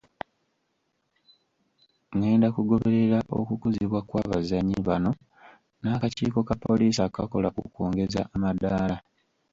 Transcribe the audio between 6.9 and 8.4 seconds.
akakola ku kwongeza